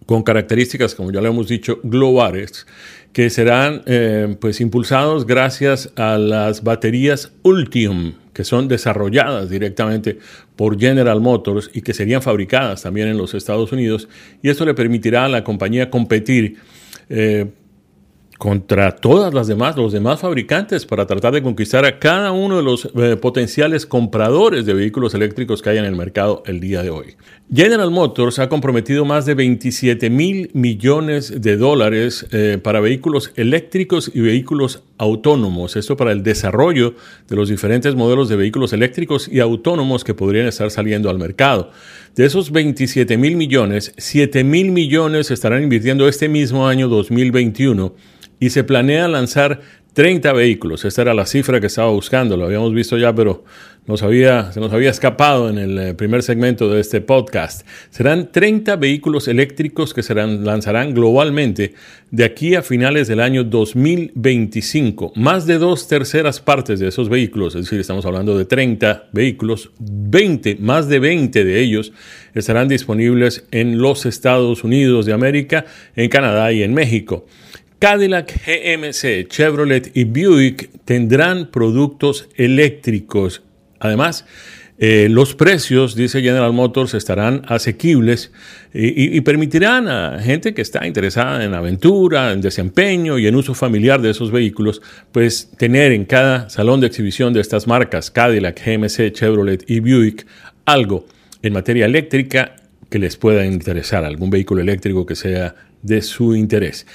con 0.09 0.23
características, 0.23 0.95
como 0.95 1.11
ya 1.11 1.21
lo 1.21 1.27
hemos 1.27 1.47
dicho, 1.47 1.79
globales, 1.83 2.65
que 3.13 3.29
serán 3.29 3.83
eh, 3.85 4.37
pues 4.41 4.59
impulsados 4.59 5.27
gracias 5.27 5.93
a 5.97 6.17
las 6.17 6.63
baterías 6.63 7.31
Ultium, 7.43 8.13
que 8.33 8.43
son 8.43 8.67
desarrolladas 8.67 9.51
directamente 9.51 10.17
por 10.55 10.79
General 10.79 11.21
Motors 11.21 11.69
y 11.75 11.83
que 11.83 11.93
serían 11.93 12.23
fabricadas 12.23 12.81
también 12.81 13.07
en 13.07 13.19
los 13.19 13.35
Estados 13.35 13.71
Unidos. 13.71 14.09
Y 14.41 14.49
esto 14.49 14.65
le 14.65 14.73
permitirá 14.73 15.25
a 15.25 15.29
la 15.29 15.43
compañía 15.43 15.91
competir 15.91 16.57
eh, 17.09 17.45
contra 18.39 18.95
todas 18.95 19.33
las 19.33 19.47
demás, 19.47 19.75
los 19.75 19.91
demás 19.91 20.21
fabricantes 20.21 20.85
para 20.85 21.05
tratar 21.05 21.33
de 21.33 21.43
conquistar 21.43 21.83
a 21.83 21.99
cada 21.99 22.31
uno 22.31 22.55
de 22.55 22.63
los 22.63 22.89
eh, 22.95 23.17
potenciales 23.17 23.85
compradores 23.85 24.65
de 24.65 24.73
vehículos 24.73 25.13
eléctricos 25.13 25.61
que 25.61 25.71
hay 25.71 25.77
en 25.77 25.83
el 25.83 25.97
mercado 25.97 26.41
el 26.45 26.61
día 26.61 26.81
de 26.81 26.89
hoy. 26.89 27.17
General 27.53 27.91
Motors 27.91 28.39
ha 28.39 28.47
comprometido 28.47 29.03
más 29.03 29.25
de 29.25 29.33
27 29.33 30.09
mil 30.09 30.51
millones 30.53 31.41
de 31.41 31.57
dólares 31.57 32.27
eh, 32.31 32.57
para 32.63 32.79
vehículos 32.79 33.33
eléctricos 33.35 34.09
y 34.13 34.21
vehículos 34.21 34.83
autónomos. 34.97 35.75
Esto 35.75 35.97
para 35.97 36.13
el 36.13 36.23
desarrollo 36.23 36.95
de 37.27 37.35
los 37.35 37.49
diferentes 37.49 37.95
modelos 37.95 38.29
de 38.29 38.37
vehículos 38.37 38.71
eléctricos 38.71 39.27
y 39.27 39.41
autónomos 39.41 40.05
que 40.05 40.13
podrían 40.13 40.47
estar 40.47 40.71
saliendo 40.71 41.09
al 41.09 41.19
mercado. 41.19 41.71
De 42.15 42.23
esos 42.23 42.51
27 42.51 43.17
mil 43.17 43.35
millones, 43.35 43.93
7 43.97 44.45
mil 44.45 44.71
millones 44.71 45.29
estarán 45.29 45.61
invirtiendo 45.61 46.07
este 46.07 46.29
mismo 46.29 46.69
año 46.69 46.87
2021 46.87 47.93
y 48.39 48.49
se 48.51 48.63
planea 48.63 49.07
lanzar 49.07 49.61
30 49.93 50.31
vehículos. 50.33 50.85
Esta 50.85 51.01
era 51.01 51.13
la 51.13 51.25
cifra 51.25 51.59
que 51.59 51.67
estaba 51.67 51.89
buscando, 51.89 52.37
lo 52.37 52.45
habíamos 52.45 52.73
visto 52.73 52.97
ya, 52.97 53.13
pero 53.13 53.43
se 53.97 54.59
nos 54.59 54.71
había 54.73 54.91
escapado 54.91 55.49
en 55.49 55.57
el 55.57 55.79
eh, 55.79 55.93
primer 55.95 56.21
segmento 56.21 56.69
de 56.69 56.79
este 56.79 57.01
podcast. 57.01 57.65
Serán 57.89 58.31
30 58.31 58.75
vehículos 58.75 59.27
eléctricos 59.27 59.95
que 59.95 60.03
se 60.03 60.13
lanzarán 60.13 60.93
globalmente 60.93 61.73
de 62.11 62.23
aquí 62.23 62.53
a 62.53 62.61
finales 62.61 63.07
del 63.07 63.19
año 63.19 63.43
2025. 63.43 65.13
Más 65.15 65.47
de 65.47 65.57
dos 65.57 65.87
terceras 65.87 66.39
partes 66.39 66.79
de 66.79 66.89
esos 66.89 67.09
vehículos, 67.09 67.55
es 67.55 67.63
decir, 67.63 67.79
estamos 67.79 68.05
hablando 68.05 68.37
de 68.37 68.45
30 68.45 69.09
vehículos, 69.11 69.71
20, 69.79 70.57
más 70.59 70.87
de 70.87 70.99
20 70.99 71.43
de 71.43 71.59
ellos 71.59 71.91
estarán 72.35 72.67
disponibles 72.67 73.47
en 73.49 73.79
los 73.79 74.05
Estados 74.05 74.63
Unidos 74.63 75.07
de 75.07 75.13
América, 75.13 75.65
en 75.95 76.09
Canadá 76.09 76.51
y 76.51 76.61
en 76.61 76.75
México. 76.75 77.25
Cadillac, 77.79 78.33
GMC, 78.45 79.29
Chevrolet 79.29 79.91
y 79.95 80.03
Buick 80.03 80.69
tendrán 80.83 81.49
productos 81.49 82.27
eléctricos. 82.35 83.41
Además, 83.79 84.25
eh, 84.77 85.07
los 85.09 85.33
precios, 85.33 85.95
dice 85.95 86.21
General 86.21 86.51
Motors, 86.51 86.93
estarán 86.93 87.43
asequibles 87.47 88.33
y, 88.73 89.21
permitirán 89.21 89.87
a 89.87 90.19
gente 90.21 90.53
que 90.53 90.61
está 90.61 90.85
interesada 90.87 91.43
en 91.45 91.53
aventura, 91.53 92.33
en 92.33 92.41
desempeño 92.41 93.17
y 93.17 93.27
en 93.27 93.35
uso 93.35 93.53
familiar 93.53 94.01
de 94.01 94.09
esos 94.09 94.29
vehículos, 94.29 94.81
pues 95.13 95.49
tener 95.57 95.93
en 95.93 96.03
cada 96.03 96.49
salón 96.49 96.81
de 96.81 96.87
exhibición 96.87 97.33
de 97.33 97.39
estas 97.39 97.65
marcas, 97.65 98.11
Cadillac, 98.11 98.61
GMC, 98.61 99.13
Chevrolet 99.13 99.63
y 99.69 99.79
Buick, 99.79 100.27
algo 100.65 101.07
en 101.41 101.53
materia 101.53 101.85
eléctrica 101.85 102.55
que 102.89 102.99
les 102.99 103.15
pueda 103.15 103.45
interesar, 103.45 104.03
algún 104.03 104.29
vehículo 104.29 104.61
eléctrico 104.61 105.05
que 105.05 105.15
sea 105.15 105.55
de 105.81 106.01
su 106.01 106.35
interés. 106.35 106.85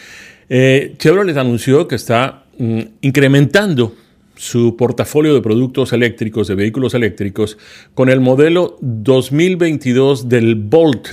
Eh, 0.49 0.95
Chevrolet 0.99 1.37
anunció 1.37 1.89
que 1.89 1.95
está 1.95 2.45
mm, 2.59 2.81
incrementando 3.01 3.95
su 4.37 4.77
portafolio 4.77 5.35
de 5.35 5.41
productos 5.41 5.93
eléctricos, 5.93 6.49
de 6.49 6.55
vehículos 6.55 6.95
eléctricos, 6.95 7.57
con 7.95 8.09
el 8.09 8.21
modelo 8.21 8.77
2022 8.81 10.29
del 10.29 10.57
Bolt 10.57 11.09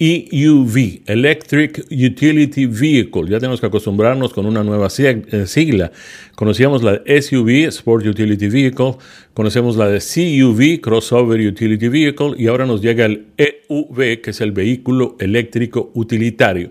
EUV, 0.00 1.02
Electric 1.06 1.86
Utility 1.90 2.66
Vehicle. 2.66 3.28
Ya 3.28 3.40
tenemos 3.40 3.60
que 3.60 3.66
acostumbrarnos 3.66 4.32
con 4.32 4.46
una 4.46 4.62
nueva 4.62 4.88
eh, 4.96 5.46
sigla. 5.46 5.90
Conocíamos 6.36 6.84
la 6.84 7.02
SUV, 7.04 7.66
Sport 7.66 8.06
Utility 8.06 8.48
Vehicle, 8.48 8.94
conocemos 9.34 9.76
la 9.76 9.88
de 9.88 9.98
CUV, 9.98 10.80
Crossover 10.80 11.40
Utility 11.40 11.88
Vehicle, 11.88 12.34
y 12.36 12.46
ahora 12.46 12.64
nos 12.64 12.80
llega 12.80 13.06
el 13.06 13.26
EUV, 13.36 14.20
que 14.20 14.30
es 14.30 14.40
el 14.40 14.52
vehículo 14.52 15.16
eléctrico 15.18 15.90
utilitario, 15.94 16.70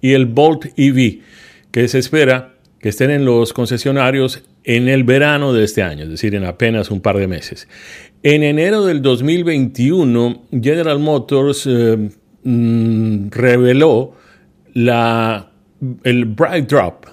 y 0.00 0.12
el 0.12 0.26
Bolt 0.26 0.66
EV 0.76 1.20
que 1.74 1.88
se 1.88 1.98
espera 1.98 2.54
que 2.78 2.90
estén 2.90 3.10
en 3.10 3.24
los 3.24 3.52
concesionarios 3.52 4.44
en 4.62 4.86
el 4.86 5.02
verano 5.02 5.52
de 5.52 5.64
este 5.64 5.82
año, 5.82 6.04
es 6.04 6.08
decir, 6.08 6.36
en 6.36 6.44
apenas 6.44 6.88
un 6.92 7.00
par 7.00 7.18
de 7.18 7.26
meses. 7.26 7.66
En 8.22 8.44
enero 8.44 8.84
del 8.84 9.02
2021, 9.02 10.44
General 10.62 11.00
Motors 11.00 11.66
eh, 11.66 12.10
mm, 12.44 13.28
reveló 13.30 14.14
la, 14.72 15.50
el 16.04 16.26
Bright 16.26 16.70
Drop, 16.70 17.06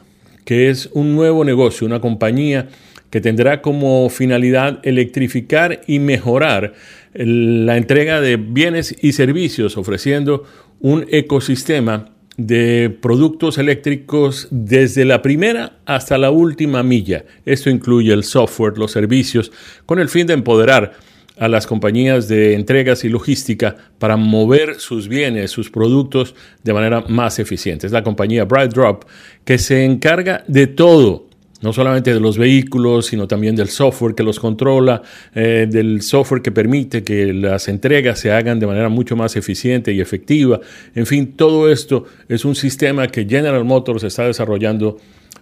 que 0.45 0.69
es 0.69 0.91
un 0.93 1.15
nuevo 1.15 1.43
negocio, 1.43 1.87
una 1.87 1.99
compañía 1.99 2.69
que 3.09 3.19
tendrá 3.19 3.63
como 3.63 4.09
finalidad 4.11 4.79
electrificar 4.83 5.81
y 5.87 5.97
mejorar 5.97 6.73
la 7.15 7.77
entrega 7.77 8.21
de 8.21 8.37
bienes 8.37 8.95
y 9.01 9.13
servicios, 9.13 9.75
ofreciendo 9.75 10.43
un 10.81 11.07
ecosistema 11.09 12.10
de 12.37 12.95
productos 13.01 13.57
eléctricos 13.57 14.47
desde 14.51 15.05
la 15.05 15.21
primera 15.21 15.79
hasta 15.85 16.17
la 16.17 16.31
última 16.31 16.83
milla. 16.83 17.25
Esto 17.45 17.69
incluye 17.69 18.13
el 18.13 18.23
software, 18.23 18.77
los 18.77 18.91
servicios, 18.91 19.51
con 19.85 19.99
el 19.99 20.09
fin 20.09 20.27
de 20.27 20.33
empoderar 20.33 20.93
a 21.37 21.47
las 21.47 21.65
compañías 21.65 22.27
de 22.27 22.53
entregas 22.53 23.03
y 23.03 23.09
logística 23.09 23.75
para 23.97 24.15
mover 24.15 24.79
sus 24.79 25.07
bienes, 25.07 25.49
sus 25.49 25.71
productos 25.71 26.35
de 26.63 26.73
manera 26.73 27.03
más 27.07 27.39
eficiente. 27.39 27.87
Es 27.87 27.93
la 27.93 28.03
compañía 28.03 28.45
Bright 28.45 28.73
Drop 28.73 29.05
que 29.43 29.57
se 29.57 29.85
encarga 29.85 30.43
de 30.47 30.67
todo 30.67 31.30
no 31.61 31.73
solamente 31.73 32.13
de 32.13 32.19
los 32.19 32.37
vehículos, 32.37 33.07
sino 33.07 33.27
también 33.27 33.55
del 33.55 33.69
software 33.69 34.15
que 34.15 34.23
los 34.23 34.39
controla, 34.39 35.01
eh, 35.33 35.67
del 35.69 36.01
software 36.01 36.41
que 36.41 36.51
permite 36.51 37.03
que 37.03 37.33
las 37.33 37.67
entregas 37.67 38.19
se 38.19 38.31
hagan 38.31 38.59
de 38.59 38.67
manera 38.67 38.89
mucho 38.89 39.15
más 39.15 39.35
eficiente 39.35 39.93
y 39.93 40.01
efectiva. 40.01 40.59
En 40.95 41.05
fin, 41.05 41.33
todo 41.35 41.71
esto 41.71 42.05
es 42.27 42.45
un 42.45 42.55
sistema 42.55 43.07
que 43.07 43.25
General 43.25 43.63
Motors 43.63 44.03
está 44.03 44.25
desarrollando 44.25 44.97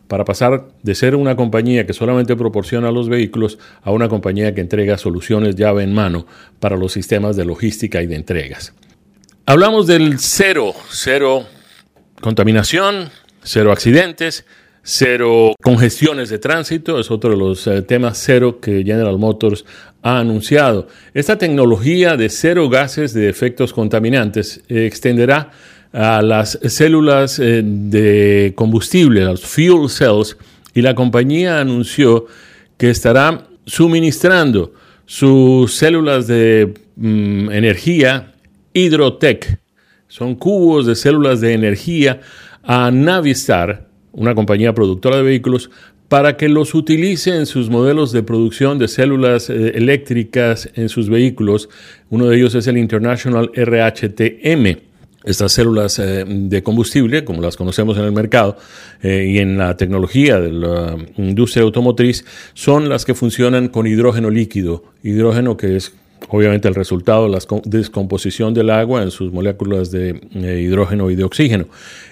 para 0.08 0.26
pasar 0.26 0.68
de 0.82 0.96
ser 0.96 1.16
una 1.16 1.36
compañía 1.36 1.86
que 1.86 1.94
solamente 1.94 2.36
proporciona 2.36 2.92
los 2.92 3.10
vehículos 3.10 3.60
a 3.84 3.92
una 3.92 4.10
compañía 4.10 4.56
que 4.56 4.62
entrega 4.62 4.98
soluciones 4.98 5.56
llave 5.56 5.84
en 5.84 5.94
mano 5.94 6.26
para 6.60 6.76
los 6.78 6.94
sistemas 6.94 7.36
de 7.36 7.46
logística 7.46 8.02
y 8.02 8.08
de 8.08 8.16
entregas. 8.16 8.74
Hablamos 9.46 9.88
del 9.88 10.20
cero, 10.20 10.74
cero 10.90 11.46
contaminación, 12.22 13.10
cero 13.44 13.72
accidentes, 13.72 14.46
cero 14.84 15.54
congestiones 15.62 16.30
de 16.30 16.40
tránsito, 16.40 17.00
es 17.00 17.12
otro 17.12 17.32
de 17.32 17.38
los 17.38 17.68
eh, 17.68 17.82
temas 17.82 18.18
cero 18.18 18.60
que 18.60 18.84
General 18.84 19.18
Motors 19.18 19.66
ha 20.02 20.20
anunciado. 20.20 20.88
Esta 21.14 21.38
tecnología 21.38 22.18
de 22.18 22.30
cero 22.30 22.70
gases 22.70 23.14
de 23.14 23.30
efectos 23.30 23.74
contaminantes 23.74 24.62
extenderá 24.68 25.52
a 25.92 26.22
las 26.22 26.60
células 26.68 27.40
eh, 27.40 27.62
de 27.64 28.54
combustible, 28.56 29.24
los 29.26 29.42
fuel 29.42 29.90
cells, 29.90 30.38
y 30.74 30.82
la 30.82 30.96
compañía 30.96 31.60
anunció 31.60 32.28
que 32.78 32.90
estará 32.90 33.48
suministrando 33.66 34.74
sus 35.06 35.76
células 35.76 36.28
de 36.28 36.74
mm, 36.96 37.52
energía 37.52 38.34
Hydrotech. 38.74 39.60
Son 40.08 40.36
cubos 40.36 40.86
de 40.86 40.96
células 40.96 41.42
de 41.42 41.54
energía 41.54 42.22
a 42.64 42.92
Navistar, 42.92 43.89
una 44.12 44.36
compañía 44.36 44.74
productora 44.74 45.18
de 45.18 45.24
vehículos, 45.24 45.70
para 46.10 46.38
que 46.38 46.50
los 46.50 46.74
utilice 46.74 47.36
en 47.36 47.46
sus 47.46 47.70
modelos 47.70 48.12
de 48.12 48.24
producción 48.24 48.80
de 48.80 48.88
células 48.88 49.50
eh, 49.50 49.74
eléctricas 49.76 50.70
en 50.74 50.90
sus 50.90 51.08
vehículos. 51.08 51.70
Uno 52.10 52.28
de 52.28 52.38
ellos 52.38 52.56
es 52.56 52.66
el 52.68 52.78
International 52.78 53.52
RHTM. 53.56 54.80
Estas 55.24 55.52
células 55.52 56.00
eh, 56.00 56.26
de 56.28 56.64
combustible, 56.64 57.24
como 57.24 57.42
las 57.42 57.56
conocemos 57.56 57.98
en 57.98 58.06
el 58.06 58.12
mercado 58.12 58.58
eh, 59.04 59.28
y 59.30 59.38
en 59.38 59.58
la 59.58 59.78
tecnología 59.78 60.40
de 60.40 60.52
la 60.52 60.98
industria 61.18 61.64
automotriz, 61.64 62.26
son 62.54 62.90
las 62.90 63.06
que 63.06 63.14
funcionan 63.14 63.68
con 63.68 63.86
hidrógeno 63.86 64.32
líquido, 64.32 64.86
hidrógeno 65.04 65.58
que 65.58 65.76
es 65.76 65.94
obviamente 66.28 66.68
el 66.68 66.76
resultado 66.76 67.28
la 67.28 67.40
descomposición 67.66 68.54
del 68.54 68.70
agua 68.70 69.04
en 69.04 69.12
sus 69.12 69.32
moléculas 69.32 69.92
de 69.92 70.22
eh, 70.36 70.62
hidrógeno 70.62 71.10
y 71.10 71.16
de 71.16 71.24
oxígeno. 71.24 71.66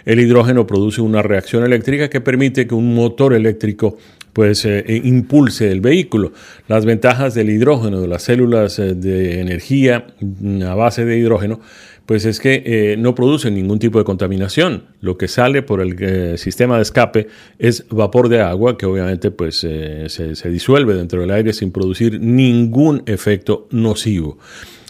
El 0.06 0.20
hidrógeno 0.20 0.66
produce 0.66 1.02
una 1.02 1.22
reacción 1.22 1.64
eléctrica 1.64 2.10
que 2.10 2.22
permite 2.22 2.68
que 2.68 2.76
un 2.76 2.96
motor 2.96 3.34
eléctrico 3.34 3.98
pues 4.34 4.66
eh, 4.66 4.84
e 4.88 4.98
impulse 4.98 5.72
el 5.72 5.82
vehículo. 5.82 6.32
Las 6.68 6.86
ventajas 6.86 7.34
del 7.34 7.50
hidrógeno, 7.50 8.02
de 8.02 8.08
las 8.08 8.22
células 8.22 8.78
eh, 8.78 8.94
de 8.94 9.42
energía 9.42 10.06
mm, 10.20 10.62
a 10.62 10.76
base 10.76 11.06
de 11.06 11.18
hidrógeno, 11.18 11.60
pues 12.08 12.26
es 12.26 12.40
que 12.40 12.64
eh, 12.66 12.96
no 12.98 13.14
producen 13.14 13.54
ningún 13.54 13.78
tipo 13.78 14.00
de 14.00 14.06
contaminación. 14.06 14.86
Lo 15.02 15.18
que 15.18 15.28
sale 15.28 15.62
por 15.62 15.82
el 15.82 16.40
sistema 16.40 16.78
de 16.78 16.82
escape 16.82 17.28
es 17.60 17.86
vapor 17.90 18.30
de 18.30 18.42
agua 18.42 18.78
que 18.78 18.88
obviamente 18.88 19.30
pues 19.30 19.58
se, 19.58 20.10
se 20.10 20.50
disuelve 20.50 20.96
dentro 20.96 21.22
del 21.22 21.30
aire 21.30 21.54
sin 21.54 21.72
producir 21.72 22.20
ningún 22.20 23.04
efecto 23.06 23.68
nocivo. 23.72 24.40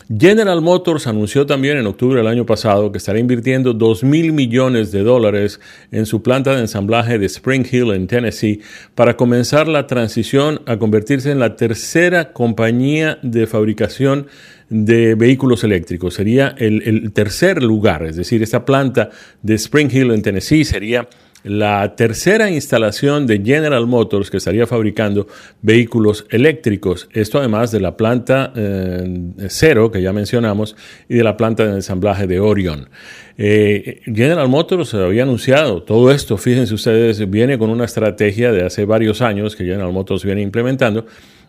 General 0.10 0.62
Motors 0.62 1.06
anunció 1.06 1.46
también 1.46 1.76
en 1.76 1.86
octubre 1.86 2.20
del 2.20 2.28
año 2.28 2.46
pasado 2.46 2.94
que 2.94 2.98
estará 2.98 3.20
invirtiendo 3.20 3.74
2 3.74 4.06
mil 4.06 4.32
millones 4.32 4.94
de 4.94 5.04
dólares 5.04 5.60
en 5.92 6.06
su 6.06 6.24
planta 6.24 6.56
de 6.56 6.62
ensamblaje 6.62 7.20
de 7.20 7.26
Spring 7.26 7.66
Hill 7.70 7.92
en 7.92 8.08
Tennessee 8.08 8.62
para 8.96 9.18
comenzar 9.18 9.68
la 9.68 9.86
transición 9.86 10.62
a 10.66 10.78
convertirse 10.78 11.30
en 11.32 11.40
la 11.40 11.58
tercera 11.58 12.32
compañía 12.32 13.20
de 13.22 13.48
fabricación 13.48 14.28
de 14.70 15.16
vehículos 15.16 15.64
eléctricos. 15.64 16.14
Sería 16.14 16.56
el, 16.58 16.82
el 16.84 17.12
tercer 17.14 17.64
lugar, 17.64 18.04
es 18.04 18.16
decir, 18.16 18.44
esta 18.44 18.66
planta 18.66 19.10
de 19.42 19.56
Spring 19.56 19.90
Hill 19.92 20.12
en 20.12 20.22
Tennessee 20.22 20.66
sería 20.66 21.08
la 21.48 21.96
tercera 21.96 22.50
instalación 22.50 23.26
de 23.26 23.42
General 23.44 23.88
Motors 23.88 24.30
que 24.30 24.38
estaría 24.38 24.68
fabricando 24.68 25.28
vehículos 25.62 26.26
eléctricos. 26.30 27.08
Esto 27.14 27.40
además 27.40 27.72
de 27.72 27.80
la 27.80 27.96
planta 27.96 28.52
eh, 28.56 29.32
cero 29.48 29.92
que 29.92 30.02
ya 30.02 30.12
mencionamos 30.14 30.76
y 31.08 31.16
de 31.16 31.24
la 31.24 31.38
planta 31.38 31.66
de 31.66 31.74
ensamblaje 31.74 32.28
de 32.28 32.40
Orion. 32.40 32.90
Eh, 33.38 34.02
General 34.06 34.50
Motors 34.50 34.94
había 34.96 35.24
anunciado 35.24 35.84
todo 35.84 36.12
esto, 36.12 36.38
fíjense 36.38 36.74
ustedes, 36.74 37.30
viene 37.30 37.58
con 37.58 37.70
una 37.70 37.86
estrategia 37.86 38.52
de 38.52 38.66
hace 38.66 38.86
varios 38.86 39.22
años 39.22 39.56
que 39.56 39.64
General 39.64 39.94
Motors 39.94 40.26
viene 40.26 40.42
implementando. 40.42 41.06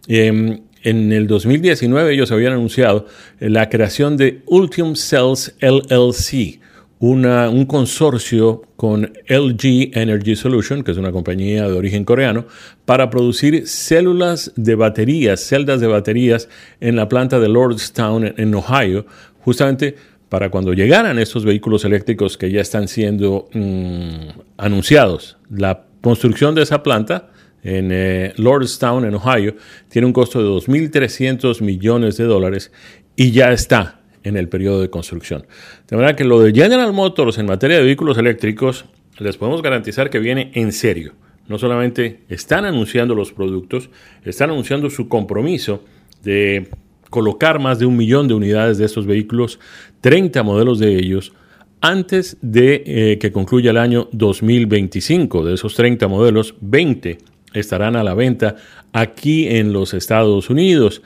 Em, 0.07 0.61
en 0.83 1.13
el 1.13 1.27
2019 1.27 2.13
ellos 2.13 2.33
habían 2.33 2.53
anunciado 2.53 3.07
la 3.41 3.69
creación 3.69 4.17
de 4.17 4.43
Ultium 4.47 4.95
Cells 4.95 5.55
LLC 5.61 6.61
un 7.01 7.65
consorcio 7.67 8.63
con 8.77 9.13
LG 9.29 9.97
Energy 9.97 10.35
Solution, 10.35 10.83
que 10.83 10.91
es 10.91 10.97
una 10.97 11.13
compañía 11.13 11.69
de 11.69 11.73
origen 11.73 12.05
coreano, 12.05 12.47
para 12.85 13.09
producir 13.11 13.67
células 13.69 14.53
de 14.57 14.75
baterías, 14.75 15.41
celdas 15.41 15.81
de 15.81 15.87
baterías 15.87 16.49
en 16.81 16.97
la 16.97 17.09
planta 17.09 17.39
de 17.39 17.49
Lordstown 17.49 18.35
en 18.37 18.55
Ohio, 18.55 19.07
justamente 19.41 19.95
para 20.29 20.51
cuando 20.51 20.75
llegaran 20.75 21.19
estos 21.19 21.45
vehículos 21.45 21.85
eléctricos 21.85 22.37
que 22.37 22.51
ya 22.51 22.61
están 22.61 22.89
siendo 22.89 23.49
mm, 23.53 24.41
anunciados. 24.57 25.39
La 25.51 25.85
construcción 26.03 26.55
de 26.55 26.63
esa 26.63 26.83
planta 26.83 27.31
en 27.63 27.91
eh, 27.93 28.33
Lordstown, 28.37 29.05
en 29.05 29.15
Ohio, 29.15 29.55
tiene 29.89 30.07
un 30.07 30.13
costo 30.13 30.41
de 30.41 30.49
2.300 30.49 31.61
millones 31.63 32.17
de 32.17 32.25
dólares 32.25 32.73
y 33.17 33.33
ya 33.33 33.53
está 33.53 34.01
en 34.23 34.37
el 34.37 34.49
periodo 34.49 34.81
de 34.81 34.91
construcción. 34.91 35.47
De 35.89 35.97
manera 35.97 36.15
que 36.15 36.25
lo 36.25 36.41
de 36.41 36.53
General 36.53 36.93
Motors 36.93 37.39
en 37.39 37.47
materia 37.47 37.79
de 37.79 37.85
vehículos 37.85 38.19
eléctricos, 38.19 38.85
les 39.19 39.37
podemos 39.37 39.63
garantizar 39.63 40.11
que 40.11 40.19
viene 40.19 40.51
en 40.55 40.73
serio. 40.73 41.15
No 41.49 41.59
solamente 41.59 42.21
están 42.29 42.65
anunciando 42.65 43.15
los 43.15 43.33
productos, 43.33 43.91
están 44.25 44.51
anunciando 44.51 44.91
su 44.91 45.09
compromiso 45.09 45.83
de 46.23 46.69
colocar 47.11 47.59
más 47.59 47.79
de 47.79 47.87
un 47.87 47.97
millón 47.97 48.29
de 48.29 48.35
unidades 48.35 48.79
de 48.79 48.85
estos 48.85 49.07
vehículos, 49.07 49.59
30 50.03 50.43
modelos 50.43 50.79
de 50.79 50.97
ellos, 50.97 51.33
antes 51.81 52.37
de 52.43 52.83
eh, 52.85 53.19
que 53.19 53.33
concluya 53.33 53.71
el 53.71 53.79
año 53.79 54.09
2025. 54.13 55.45
De 55.45 55.55
esos 55.55 55.75
30 55.75 56.07
modelos, 56.09 56.55
20 56.61 57.19
estarán 57.55 57.97
a 57.97 58.05
la 58.05 58.15
venta 58.15 58.57
aquí 58.93 59.49
en 59.49 59.73
los 59.73 59.95
Estados 59.95 60.51
Unidos. 60.51 61.03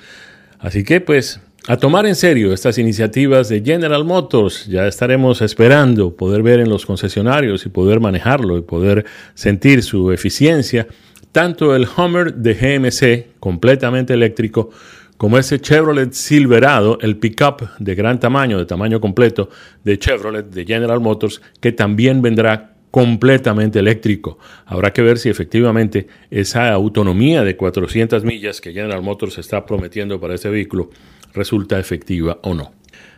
Así 0.58 0.84
que 0.84 1.00
pues 1.00 1.40
a 1.68 1.76
tomar 1.76 2.06
en 2.06 2.16
serio 2.16 2.52
estas 2.52 2.76
iniciativas 2.78 3.48
de 3.48 3.62
General 3.62 4.04
Motors. 4.04 4.66
Ya 4.66 4.88
estaremos 4.88 5.42
esperando 5.42 6.16
poder 6.16 6.42
ver 6.42 6.58
en 6.58 6.68
los 6.68 6.84
concesionarios 6.84 7.64
y 7.66 7.68
poder 7.68 8.00
manejarlo 8.00 8.58
y 8.58 8.62
poder 8.62 9.04
sentir 9.34 9.84
su 9.84 10.10
eficiencia. 10.10 10.88
Tanto 11.30 11.76
el 11.76 11.86
Hummer 11.96 12.34
de 12.34 12.54
GMC, 12.54 13.38
completamente 13.38 14.12
eléctrico, 14.12 14.70
como 15.16 15.38
ese 15.38 15.60
Chevrolet 15.60 16.12
Silverado, 16.12 16.98
el 17.00 17.16
pickup 17.16 17.62
de 17.78 17.94
gran 17.94 18.18
tamaño, 18.18 18.58
de 18.58 18.66
tamaño 18.66 19.00
completo 19.00 19.48
de 19.84 20.00
Chevrolet 20.00 20.50
de 20.50 20.64
General 20.64 20.98
Motors, 20.98 21.40
que 21.60 21.70
también 21.70 22.22
vendrá 22.22 22.71
completamente 22.92 23.78
eléctrico. 23.78 24.38
Habrá 24.66 24.92
que 24.92 25.00
ver 25.00 25.18
si 25.18 25.30
efectivamente 25.30 26.06
esa 26.30 26.70
autonomía 26.70 27.42
de 27.42 27.56
400 27.56 28.22
millas 28.22 28.60
que 28.60 28.72
General 28.72 29.02
Motors 29.02 29.38
está 29.38 29.64
prometiendo 29.66 30.20
para 30.20 30.34
este 30.34 30.50
vehículo 30.50 30.90
resulta 31.32 31.80
efectiva 31.80 32.38
o 32.42 32.54
no. 32.54 32.72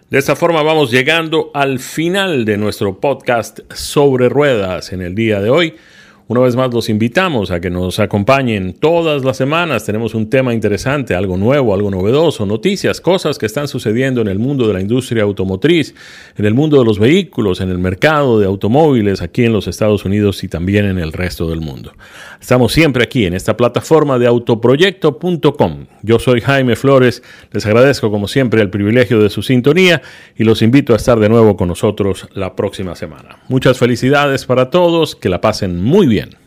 De 0.09 0.19
esta 0.19 0.37
forma 0.37 0.63
vamos 0.63 0.93
llegando 0.93 1.51
al 1.55 1.81
final 1.81 2.45
de 2.45 2.57
nuestro 2.57 3.01
podcast 3.01 3.61
sobre 3.73 4.29
ruedas 4.29 4.93
en 4.93 5.03
el 5.03 5.17
día 5.17 5.41
de 5.41 5.51
hoy. 5.51 5.75
Una 6.27 6.41
vez 6.41 6.57
más 6.57 6.73
los 6.73 6.89
invitamos 6.89 7.51
a 7.51 7.61
que 7.61 7.69
nos 7.69 7.99
acompañen 7.99 8.73
todas 8.73 9.25
las 9.25 9.37
semanas. 9.37 9.85
Tenemos 9.85 10.15
un 10.15 10.31
tema 10.31 10.55
interesante, 10.55 11.15
algo 11.15 11.37
nuevo, 11.37 11.75
algo 11.75 11.91
novedoso, 11.91 12.47
noticias, 12.47 13.03
cosas 13.03 13.37
que 13.37 13.45
están 13.45 13.69
sucediendo 13.69 14.23
en 14.23 14.29
el 14.29 14.39
mundo 14.39 14.67
de 14.67 14.73
la 14.73 14.81
industria 14.81 15.23
automotriz, 15.25 15.95
en 16.39 16.47
el 16.47 16.55
mundo 16.55 16.79
de 16.79 16.87
los 16.87 16.99
vehículos, 16.99 17.61
en 17.61 17.69
el 17.69 17.77
mercado 17.77 18.41
de 18.41 18.47
automóviles 18.47 19.21
aquí 19.21 19.45
en 19.45 19.53
los 19.53 19.69
Estados 19.69 20.07
Unidos 20.07 20.43
y 20.45 20.49
también 20.49 20.87
en 20.87 20.99
el 20.99 21.13
resto 21.13 21.47
del 21.47 21.61
mundo. 21.61 21.93
Estamos 22.41 22.73
siempre 22.73 23.05
aquí 23.05 23.27
en 23.27 23.35
esta 23.35 23.55
plataforma 23.55 24.19
de 24.19 24.27
autoproyecto.com. 24.27 25.87
Yo 26.07 26.19
soy 26.19 26.43
Jaime 26.43 26.77
Flores, 26.77 27.23
les 27.51 27.65
agradezco 27.65 28.11
como 28.11 28.29
siempre 28.29 28.61
el 28.61 28.69
privilegio 28.69 29.23
de 29.23 29.31
su 29.31 29.41
sintonía 29.41 30.03
y 30.37 30.45
los 30.45 30.61
invito 30.61 30.93
a 30.93 30.97
estar 30.97 31.19
de 31.19 31.31
nuevo 31.31 31.57
con 31.57 31.69
nosotros 31.69 32.29
la 32.35 32.55
próxima 32.55 32.95
semana. 32.95 33.39
Muchas 33.49 33.79
felicidades 33.79 34.45
para 34.45 34.69
todos, 34.69 35.17
que 35.17 35.31
la 35.31 35.41
pasen 35.41 35.83
muy 35.83 36.07
bien. 36.07 36.44